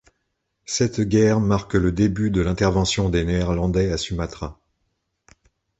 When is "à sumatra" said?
3.91-4.59